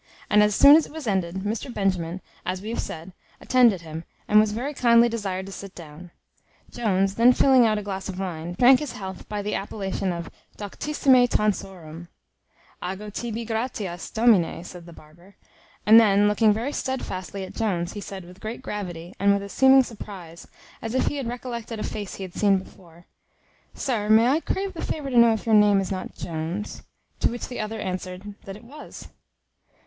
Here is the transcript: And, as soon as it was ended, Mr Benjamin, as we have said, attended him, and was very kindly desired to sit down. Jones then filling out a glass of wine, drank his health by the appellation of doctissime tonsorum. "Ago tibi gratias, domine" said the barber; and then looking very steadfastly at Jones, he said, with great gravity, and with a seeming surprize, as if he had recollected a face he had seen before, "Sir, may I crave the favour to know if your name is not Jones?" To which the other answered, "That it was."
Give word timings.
And, 0.31 0.41
as 0.41 0.55
soon 0.55 0.75
as 0.75 0.87
it 0.87 0.91
was 0.91 1.05
ended, 1.05 1.35
Mr 1.43 1.71
Benjamin, 1.71 2.21
as 2.43 2.59
we 2.59 2.69
have 2.71 2.79
said, 2.79 3.13
attended 3.39 3.81
him, 3.81 4.03
and 4.27 4.39
was 4.39 4.51
very 4.51 4.73
kindly 4.73 5.07
desired 5.07 5.45
to 5.45 5.51
sit 5.51 5.75
down. 5.75 6.09
Jones 6.71 7.13
then 7.13 7.33
filling 7.33 7.67
out 7.67 7.77
a 7.77 7.83
glass 7.83 8.09
of 8.09 8.19
wine, 8.19 8.55
drank 8.57 8.79
his 8.79 8.93
health 8.93 9.29
by 9.29 9.43
the 9.43 9.53
appellation 9.53 10.11
of 10.11 10.31
doctissime 10.57 11.27
tonsorum. 11.27 12.07
"Ago 12.81 13.11
tibi 13.11 13.45
gratias, 13.45 14.09
domine" 14.09 14.63
said 14.63 14.87
the 14.87 14.91
barber; 14.91 15.35
and 15.85 15.99
then 15.99 16.27
looking 16.27 16.51
very 16.51 16.73
steadfastly 16.73 17.43
at 17.43 17.53
Jones, 17.53 17.93
he 17.93 18.01
said, 18.01 18.25
with 18.25 18.39
great 18.41 18.63
gravity, 18.63 19.13
and 19.19 19.31
with 19.31 19.43
a 19.43 19.49
seeming 19.49 19.83
surprize, 19.83 20.47
as 20.81 20.95
if 20.95 21.05
he 21.09 21.17
had 21.17 21.27
recollected 21.27 21.79
a 21.79 21.83
face 21.83 22.15
he 22.15 22.23
had 22.23 22.33
seen 22.33 22.57
before, 22.57 23.05
"Sir, 23.75 24.09
may 24.09 24.29
I 24.29 24.39
crave 24.39 24.73
the 24.73 24.81
favour 24.81 25.11
to 25.11 25.17
know 25.19 25.33
if 25.33 25.45
your 25.45 25.53
name 25.53 25.79
is 25.79 25.91
not 25.91 26.15
Jones?" 26.15 26.81
To 27.19 27.29
which 27.29 27.49
the 27.49 27.59
other 27.59 27.79
answered, 27.79 28.33
"That 28.45 28.55
it 28.57 28.63
was." 28.63 29.09